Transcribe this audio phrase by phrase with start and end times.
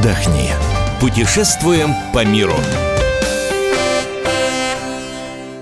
[0.00, 0.50] отдохни.
[0.98, 2.54] Путешествуем по миру.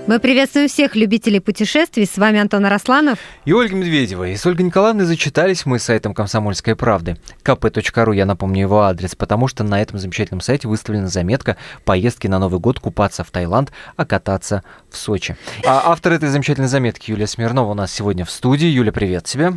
[0.07, 2.07] Мы приветствуем всех любителей путешествий.
[2.07, 3.19] С вами Антон Арасланов.
[3.45, 4.29] И Ольга Медведева.
[4.29, 7.17] И с Ольгой Николаевной зачитались мы сайтом «Комсомольской правды».
[7.43, 12.39] kp.ru, я напомню его адрес, потому что на этом замечательном сайте выставлена заметка «Поездки на
[12.39, 15.35] Новый год купаться в Таиланд, а кататься в Сочи».
[15.63, 18.67] А автор этой замечательной заметки Юлия Смирнова у нас сегодня в студии.
[18.67, 19.53] Юля, привет тебе.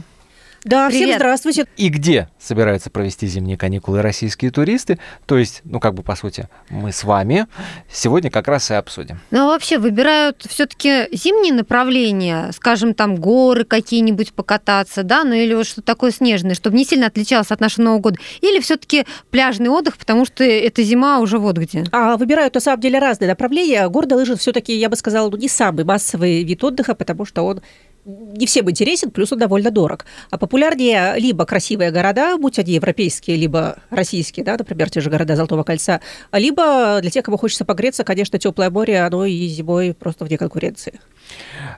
[0.64, 1.06] Да, Привет.
[1.06, 1.66] всем здравствуйте.
[1.76, 5.00] И где собираются провести зимние каникулы российские туристы?
[5.26, 7.46] То есть, ну как бы по сути, мы с вами
[7.90, 9.20] сегодня как раз и обсудим.
[9.32, 15.52] Ну, а вообще выбирают все-таки зимние направления, скажем, там горы какие-нибудь покататься, да, ну или
[15.52, 18.18] вот что-то такое снежное, чтобы не сильно отличалось от нашего Нового года.
[18.40, 21.84] Или все-таки пляжный отдых, потому что эта зима уже вот где.
[21.90, 23.88] А выбирают на самом деле разные направления.
[23.88, 27.62] Гордо лыжи все-таки, я бы сказала, ну, не самый массовый вид отдыха, потому что он
[28.04, 30.04] не всем интересен, плюс он довольно дорог.
[30.30, 35.36] А популярнее либо красивые города, будь они европейские, либо российские, да, например, те же города
[35.36, 36.00] Золотого кольца,
[36.32, 41.00] либо для тех, кому хочется погреться, конечно, теплое море, оно и зимой просто вне конкуренции.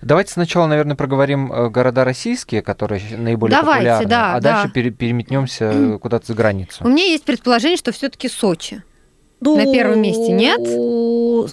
[0.01, 4.53] Давайте сначала, наверное, проговорим э, города российские, которые наиболее Давайте, популярны, да, а да.
[4.55, 6.85] дальше пере- переметнемся куда-то за границу.
[6.85, 8.83] У меня есть предположение, что все-таки Сочи.
[9.45, 10.61] Ну, На первом месте нет?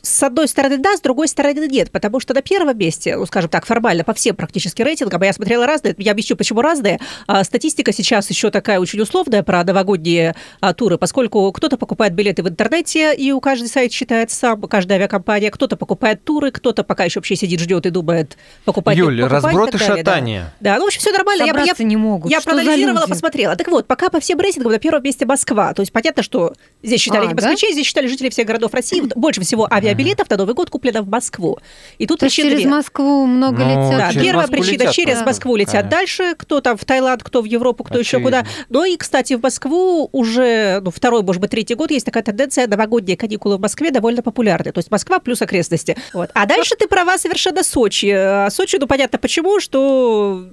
[0.02, 1.92] С одной стороны, да, с другой стороны, нет.
[1.92, 5.66] Потому что на первом месте, ну, скажем так, формально по всем практически рейтингам, я смотрела
[5.66, 7.00] разные, я объясню, почему разные.
[7.28, 12.44] А, статистика сейчас еще такая очень условная про новогодние а, туры, поскольку кто-то покупает билеты
[12.44, 17.04] в интернете, и у каждый сайт считает сам, каждая авиакомпания, кто-то покупает туры, кто-то пока
[17.04, 20.12] еще вообще сидит, ждет и думает, покупать Юль, покупать разброд и так далее, да.
[20.12, 20.54] шатание.
[20.60, 21.44] Да, ну, в общем, все нормально.
[21.44, 22.32] Я, я, не могут.
[22.32, 23.56] я Что проанализировала, посмотрела.
[23.56, 25.74] Так вот, пока по всем рейтингам на первом месте Москва.
[25.74, 26.54] То есть понятно, что
[26.84, 27.50] здесь считали А, не да?
[27.50, 29.04] москвичей, здесь считали жителей всех городов России.
[29.16, 31.60] Больше всего авиабилетов на Новый год куплено в Москву.
[31.98, 32.72] И тут То есть причин через две.
[32.72, 33.98] Москву много Ну, летят.
[33.98, 35.92] Да, через первая Москву причина летят через просто, Москву летят конечно.
[35.92, 38.40] дальше, кто там в Таиланд, кто в Европу, кто еще Очевидно.
[38.42, 38.52] куда.
[38.70, 42.68] Но и, кстати, в Москву уже ну, второй, может быть, третий год есть такая тенденция,
[42.68, 44.72] новогодние каникулы в Москве довольно популярны.
[44.72, 45.98] То есть Москва плюс окрестности.
[46.14, 46.30] Вот.
[46.34, 48.10] А дальше ты права совершенно Сочи.
[48.10, 50.48] А Сочи, ну понятно почему, что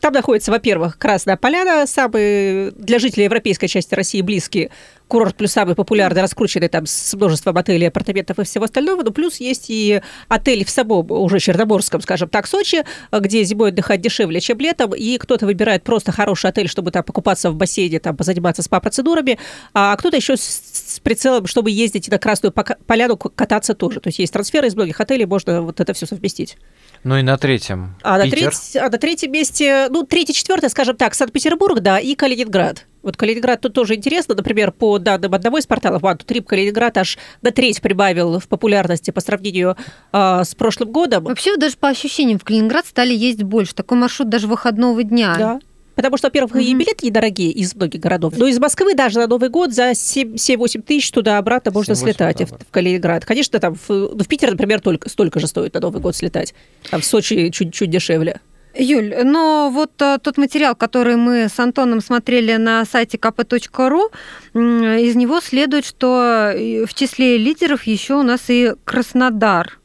[0.00, 4.70] там находится, во-первых, Красная Поляна, самый для жителей европейской части России близкий
[5.08, 9.02] курорт, плюс самый популярный, раскрученный там с множеством отелей, апартаментов и всего остального.
[9.02, 14.00] Но плюс есть и отель в самом, уже Черноморском, скажем так, Сочи, где зимой отдыхать
[14.00, 18.16] дешевле, чем летом, и кто-то выбирает просто хороший отель, чтобы там покупаться в бассейне, там
[18.16, 19.38] позаниматься спа-процедурами,
[19.74, 22.52] а кто-то еще с, с прицелом, чтобы ездить на Красную
[22.86, 24.00] Поляну кататься тоже.
[24.00, 26.56] То есть есть трансферы из многих отелей, можно вот это все совместить.
[27.04, 27.96] Ну и на третьем.
[28.02, 28.50] А на, Питер.
[28.50, 32.84] треть- а на третьем месте, ну, третье, четвертое, скажем так, Санкт-Петербург, да, и Калининград.
[33.02, 34.34] Вот Калининград тут тоже интересно.
[34.34, 38.48] Например, по данным одного из порталов One to Trip, Калининград аж на треть прибавил в
[38.48, 39.76] популярности по сравнению
[40.12, 41.24] а, с прошлым годом.
[41.24, 43.74] Вообще, даже по ощущениям, в Калининград стали ездить больше.
[43.74, 45.34] Такой маршрут даже выходного дня.
[45.38, 45.60] Да.
[45.94, 46.78] Потому что, во-первых, и Мгм.
[46.78, 48.34] билеты недорогие из многих городов.
[48.36, 52.56] Но из Москвы даже на Новый год за 7-8 тысяч туда-обратно можно 7-8 слетать в,
[52.56, 53.24] в Калининград.
[53.24, 56.54] Конечно, там в, ну, в Питер, например, только столько же стоит на Новый год слетать.
[56.92, 58.40] А в Сочи чуть-чуть дешевле.
[58.78, 64.10] Юль, но вот а, тот материал, который мы с Антоном смотрели на сайте kp.ru,
[64.54, 69.78] из него следует, что в числе лидеров еще у нас и Краснодар.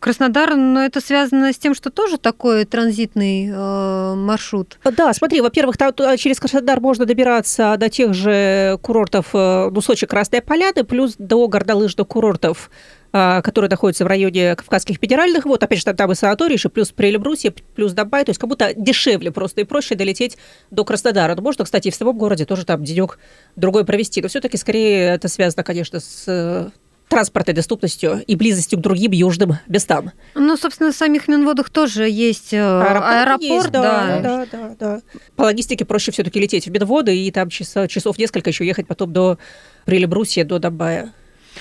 [0.00, 4.78] Краснодар, но это связано с тем, что тоже такой транзитный э, маршрут.
[4.84, 10.06] Да, смотри, во-первых, туда через Краснодар можно добираться до тех же курортов, э, ну, Сочи,
[10.06, 12.70] Красная Поляна, плюс до горнолыжных курортов,
[13.10, 15.62] а, которые находятся в районе Кавказских федеральных вод.
[15.62, 18.24] Опять же, там, там и санаторий, еще плюс Прелебрусье, плюс Дабай.
[18.24, 20.36] То есть как будто дешевле просто и проще долететь
[20.70, 21.34] до Краснодара.
[21.34, 23.18] Ну, можно, кстати, и в самом городе тоже там денек
[23.56, 24.20] другой провести.
[24.20, 26.68] Но все-таки скорее это связано, конечно, с э,
[27.08, 30.12] транспортной доступностью и близостью к другим южным местам.
[30.34, 34.20] Ну, собственно, в самих Минводах тоже есть э, аэропорт, есть, да.
[34.20, 35.00] да, да, да, да.
[35.36, 39.12] По логистике проще все-таки лететь в Медводы и там часа- часов несколько еще ехать потом
[39.12, 39.38] до
[39.84, 41.12] Прилебрусья, до Дабая.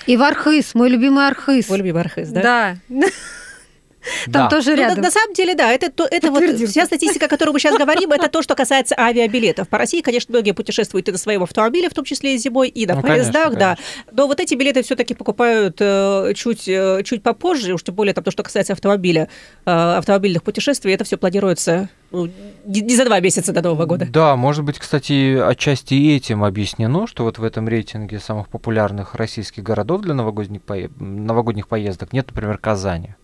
[0.06, 1.66] И в Архыз, мой любимый Архыз.
[1.66, 2.78] Твой любимый Архыз, да?
[2.90, 3.08] Да.
[4.26, 4.48] Там Да.
[4.50, 5.02] тоже Ну, на, рядом.
[5.04, 8.12] на самом деле, да, это, то- это вот вся статистика, о которой мы сейчас говорим,
[8.12, 9.68] это то, что касается авиабилетов.
[9.70, 12.86] По России, конечно, многие путешествуют и на своем автомобиле, в том числе и зимой, и
[12.86, 13.78] на Ну, конечно, поездах, да.
[14.12, 18.24] Но вот эти билеты все-таки покупают э, чуть, э, чуть попозже, уж тем более там
[18.24, 19.30] то, что касается автомобиля,
[19.66, 22.30] э, автомобильных путешествий, это все планируется ну,
[22.66, 24.08] не, не за два месяца до Нового года.
[24.10, 29.16] Да, может быть, кстати, отчасти и этим объяснено, что вот в этом рейтинге самых популярных
[29.16, 33.16] российских городов для новогодних, пое- новогодних поездок нет, например, Казани.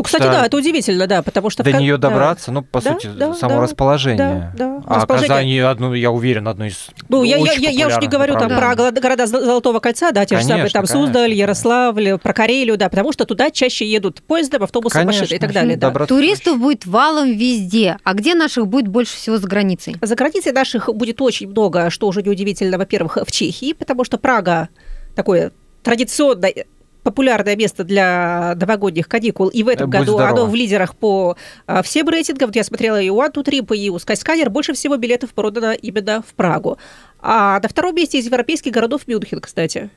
[0.00, 0.32] Ну, кстати, Да.
[0.32, 1.62] да, это удивительно, да, потому что...
[1.62, 2.08] До ка- нее да.
[2.08, 4.16] добраться, ну, по Да, сути, да, само да, расположение.
[4.56, 4.82] да, да.
[4.86, 8.38] А Расположение- Казань, я уверен, одно из Ну, я, я, я, я уж не говорю
[8.38, 12.16] там про города- города Зол- Золотого кольца, да, те же самые Конечно, там Суздаль, Ярославль,
[12.16, 15.76] про Карелию, да, потому что туда чаще едут поездом, автобусом, Конечно, машиной и так далее.
[15.76, 15.90] Да.
[16.06, 17.98] Туристов будет валом везде.
[18.02, 19.96] А где наших будет больше всего за границей?
[20.00, 24.70] За границей наших будет очень много, что уже неудивительно, во-первых, в Чехии, потому что Прага
[25.14, 25.52] такое
[25.82, 26.54] традиционное
[27.02, 30.30] популярное место для новогодних каникул, и в этом будь году здорова.
[30.42, 31.36] оно в лидерах по
[31.66, 32.48] а, всем рейтингам.
[32.48, 34.48] Вот я смотрела и у One, Two, Trip, и у Skyscanner.
[34.48, 36.78] Больше всего билетов продано именно в Прагу.
[37.20, 39.90] А на втором месте из европейских городов Мюнхен, кстати.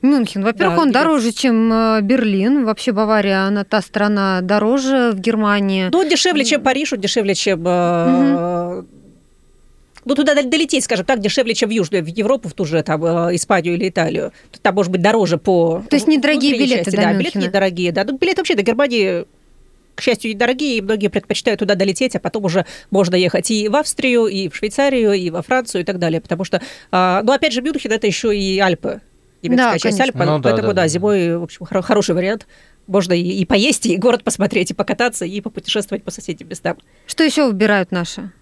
[0.00, 0.44] Мюнхен.
[0.44, 1.02] Во-первых, Да, он билет.
[1.02, 2.64] дороже, чем э, Берлин.
[2.64, 5.88] Вообще Бавария, она та страна дороже в Германии.
[5.92, 7.64] Ну, он дешевле, чем Париж, он дешевле, чем...
[7.66, 8.82] э,
[10.04, 12.82] Ну, туда дол- долететь, скажем так, дешевле, чем в Южную, в Европу, в ту же
[12.82, 14.32] там, э, Испанию или Италию.
[14.62, 15.82] Там, может быть, дороже по...
[15.88, 17.42] То есть недорогие билеты части, до да, билеты Мюнхена.
[17.50, 18.04] недорогие, да.
[18.04, 19.24] Ну, билеты вообще до Германии,
[19.94, 23.76] к счастью, недорогие, и многие предпочитают туда долететь, а потом уже можно ехать и в
[23.76, 26.20] Австрию, и в Швейцарию, и во Францию, и так далее.
[26.20, 26.60] Потому что,
[26.90, 29.00] а, ну, опять же, Мюнхен– это еще и Альпы.
[29.42, 30.04] Немецкая Да, часть конечно.
[30.04, 30.88] Альп, Ну, поэтому, да, да, да.
[30.88, 32.46] зимой, в общем, хоро- хороший вариант.
[32.86, 36.76] Можно и, и поесть, и город посмотреть, и покататься, и попутешествовать по соседним местам.
[37.06, 38.32] Что еще выбирают наши?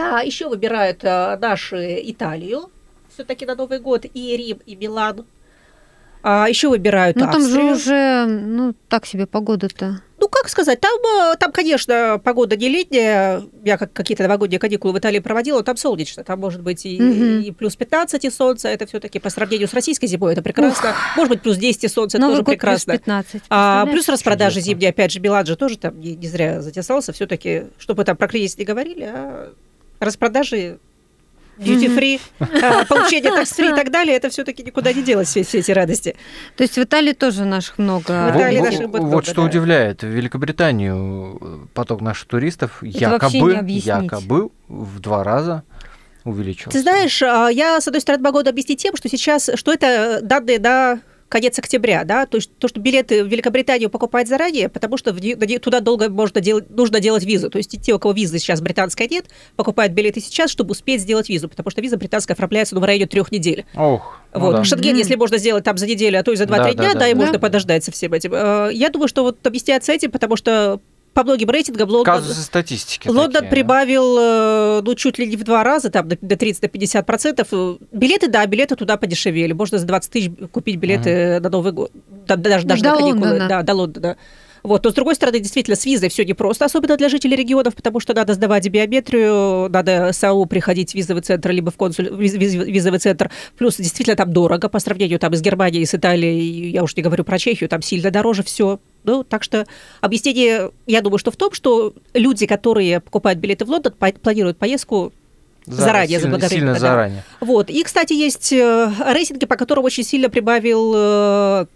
[0.00, 2.70] А еще выбирают а, наши Италию
[3.12, 5.26] все-таки на Новый год, и Рим, и Милан.
[6.22, 7.72] А еще выбирают Ну, там же Австрию.
[7.72, 10.02] уже, ну, так себе погода-то.
[10.18, 13.42] Ну, как сказать, там, а, там, конечно, погода не летняя.
[13.64, 16.22] Я как какие-то новогодние каникулы в Италии проводила, там солнечно.
[16.22, 17.40] Там может быть и, Мгм.
[17.40, 18.68] и плюс 15 и солнце.
[18.68, 20.94] Это все-таки по сравнению с российской зимой это прекрасно.
[21.16, 22.92] Может быть, плюс 10 и солнце, это Новый тоже год прекрасно.
[22.92, 23.42] плюс 15.
[23.48, 27.14] А, плюс распродажи зимние, опять же, Билан же тоже там не, не зря затесался.
[27.14, 29.52] Все-таки, чтобы там про кризис не говорили, а
[30.00, 30.78] распродажи
[31.60, 35.44] duty free, а, получение tax free и так далее, это все-таки никуда не делось все,
[35.44, 36.16] все эти радости.
[36.56, 38.32] То есть в Италии тоже наших много.
[38.32, 39.42] В Италии Вот- наших будет вот много, что да.
[39.42, 40.02] удивляет.
[40.02, 45.62] В Великобританию э, поток наших туристов якобы, якобы в два раза
[46.24, 46.70] увеличился.
[46.70, 50.58] Ты знаешь, а, я, с одной стороны, могу объяснить тем, что сейчас, что это данные
[50.58, 51.00] на
[51.30, 55.58] конец октября, да, то есть то, что билеты в Великобританию покупать заранее, потому что в
[55.60, 57.48] туда долго можно делать, нужно делать визу.
[57.48, 61.28] То есть те, у кого визы сейчас британской нет, покупают билеты сейчас, чтобы успеть сделать
[61.28, 63.64] визу, потому что виза британская оформляется ну, в районе трех недель.
[63.76, 64.56] Ох, ну Вот.
[64.56, 64.64] да.
[64.64, 66.98] Шенген, если можно сделать там за неделю, а то и за 2-3 Да, дня, да,
[67.00, 67.38] да, и да, можно да.
[67.38, 68.32] подождать со всем этим.
[68.34, 70.80] Э, Я думаю, что вот объясняется этим, потому что
[71.12, 73.08] по многим рейтингам Лондон, Казусы статистики.
[73.08, 73.50] Лондон такие, да.
[73.50, 77.48] прибавил, э, ну, чуть ли не в два раза, там, до до 30-50 процентов.
[77.92, 79.52] Билеты, да, билеты туда подешевели.
[79.52, 81.90] Можно за 20 тысяч купить билеты на Новый год.
[82.26, 83.28] Да, да, даже, даже до на каникулы.
[83.28, 83.48] Лондона.
[83.48, 84.16] Да, до Лондона.
[84.62, 84.84] Вот.
[84.84, 88.14] Но, с другой стороны, действительно, с визой все непросто, особенно для жителей регионов, потому что
[88.14, 92.08] надо сдавать биометрию, надо САУ приходить в визовый центр, либо в консуль...
[92.08, 93.30] виз- виз- визовый центр.
[93.56, 97.24] Плюс действительно там дорого по сравнению там, с Германией, с Италией, я уж не говорю
[97.24, 98.80] про Чехию, там сильно дороже все.
[99.04, 99.66] Ну, так что
[100.00, 104.58] объяснение, я думаю, что в том, что люди, которые покупают билеты в Лондон, по- планируют
[104.58, 105.12] поездку
[105.66, 106.80] За- заранее, сильно, заблаговременно, сильно да.
[106.80, 107.24] заранее.
[107.40, 107.70] вот.
[107.70, 111.66] И, кстати, есть э, рейтинги, по которым очень сильно прибавил э,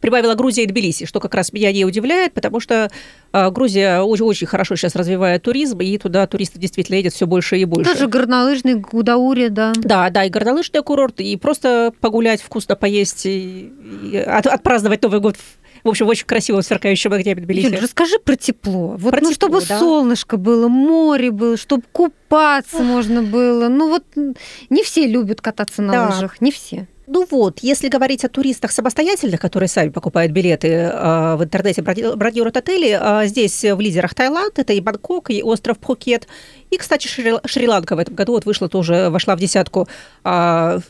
[0.00, 2.90] прибавила Грузия и Тбилиси, что как раз меня не удивляет, потому что
[3.32, 7.58] э, Грузия очень, очень хорошо сейчас развивает туризм, и туда туристов действительно едет все больше
[7.58, 7.92] и больше.
[7.92, 9.72] Тоже горнолыжный Гудаури, да.
[9.76, 13.72] Да, да, и горнолыжный курорт, и просто погулять, вкусно поесть, и,
[14.12, 15.36] и от- отпраздновать Новый год
[15.84, 17.66] в общем, в очень красивом сверкающем огне Тбилиси.
[17.66, 18.96] Юль, расскажи про тепло.
[18.96, 19.78] Вот, Про ну, тепло, чтобы да.
[19.78, 23.68] солнышко было, море было, чтобы купаться можно было.
[23.68, 26.08] Ну вот не все любят кататься на Да.
[26.08, 26.88] лыжах, не все.
[27.08, 32.16] Ну вот, если говорить о туристах самостоятельных, которые сами покупают билеты э, в интернете, брони-
[32.16, 36.26] бронируют отели, э, здесь в лидерах Таиланд, это и Бангкок, и остров Пхукет.
[36.70, 39.86] И, кстати, Шри- Шри-Ланка в этом году вот вышла тоже, вошла в десятку
[40.24, 40.80] э,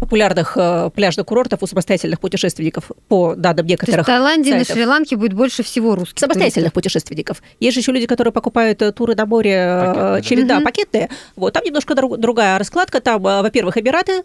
[0.00, 4.52] популярных э, пляжных курортов у самостоятельных путешественников по данным То есть в некоторых Таиланде и
[4.54, 4.74] на сайтов.
[4.76, 7.42] Шри-Ланке будет больше всего русских самостоятельных путешественников.
[7.60, 10.20] Есть же еще люди, которые покупают э, туры на море э, Пакетные, да.
[10.22, 10.64] через да, Мгм.
[10.64, 11.10] пакетные.
[11.36, 13.00] Вот там немножко друг- другая раскладка.
[13.02, 14.22] Там, э, во-первых, Эмираты.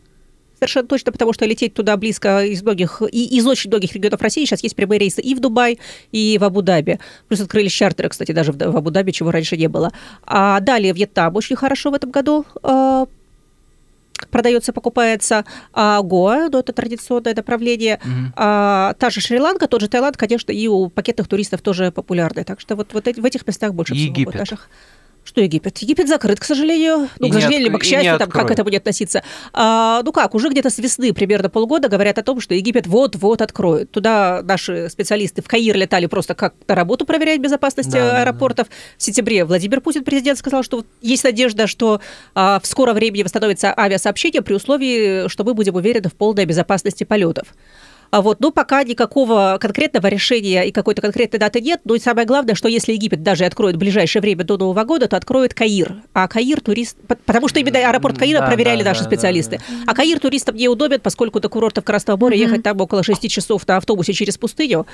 [0.59, 4.43] Совершенно точно, потому что лететь туда близко из многих, и из очень многих регионов России
[4.45, 5.79] сейчас есть прямые рейсы и в Дубай,
[6.11, 6.99] и в Абу-Даби.
[7.27, 9.91] Плюс открылись чартеры, кстати, даже в, в Абу-Даби, чего раньше не было.
[10.25, 13.05] А далее Вьетнам очень хорошо в этом году э,
[14.31, 15.45] продается, покупается.
[15.73, 17.99] А Гоа, ну, это традиционное направление.
[18.03, 18.33] Мгм.
[18.35, 22.43] А, та же Шри-Ланка, тот же Таиланд, конечно, и у пакетных туристов тоже популярны.
[22.43, 24.39] Так что вот, вот эти- в этих местах больше всего будет Египет.
[24.39, 24.69] наших.
[25.27, 25.77] Что Египет?
[25.79, 27.09] Египет закрыт, к сожалению.
[27.19, 29.23] Ну, И к сожалению, либо к счастью, там, как это будет относиться.
[29.51, 33.41] А, ну как, уже где-то с весны, примерно полгода, говорят о том, что Египет вот-вот
[33.41, 33.91] откроют.
[33.91, 38.21] Туда наши специалисты в Каир летали просто как на работу проверять безопасность Да, да, да.
[38.21, 38.69] аэропортов.
[38.97, 41.99] В сентябре Владимир Путин, президент, сказал, что есть надежда, что
[42.33, 47.03] а, в скором времени восстановится авиасообщение при условии, что мы будем уверены в полной безопасности
[47.03, 47.49] полетов.
[48.09, 51.81] А вот, ну, пока никакого конкретного решения и какой-то конкретной даты нет.
[51.83, 55.07] Ну и самое главное, что если Египет даже откроет в ближайшее время до Нового года,
[55.07, 55.95] то откроет Каир.
[56.13, 56.97] А Каир турист...
[57.25, 59.57] Потому что именно аэропорт Каира Да, проверяли да, наши да, специалисты.
[59.57, 63.29] да, А Каир туристам не удобен, поскольку до курортов Красного моря ехать там около 6
[63.29, 64.85] часов на автобусе через пустыню.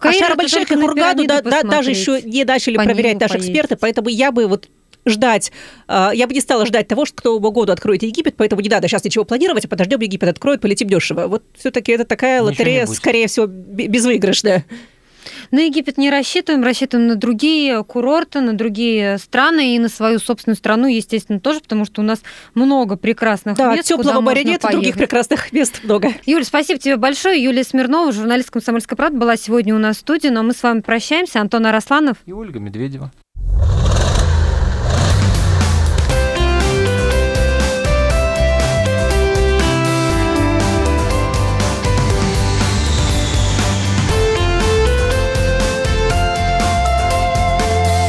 [0.00, 3.76] В А Шарм-эль-Шейх и Хургаду да- да- даже еще не начали По проверять наши эксперты,
[3.76, 4.68] поэтому я бы вот
[5.06, 5.52] ждать,
[5.88, 8.68] э, я бы не стала ждать того, что к Новому году откроет Египет, поэтому не
[8.68, 11.26] надо сейчас ничего планировать, а подождем Египет откроет, полетим дешево.
[11.26, 14.64] Вот все-таки это такая Ничего лотерея, скорее всего, бе- безвыигрышная.
[15.50, 20.56] На Египет не рассчитываем, рассчитываем на другие курорты, на другие страны и на свою собственную
[20.56, 22.20] страну, естественно, тоже, потому что у нас
[22.54, 24.98] много прекрасных Да, мест, куда теплого моря нет, и других поехать.
[25.00, 26.12] прекрасных мест много.
[26.24, 27.42] Юля, спасибо тебе большое.
[27.42, 30.80] Юлия Смирнова, журналист «Комсомольской правды», была сегодня у нас в студии, но мы с вами
[30.80, 31.40] прощаемся.
[31.40, 32.16] Антон Арасланов.
[32.24, 33.12] И Ольга Медведева.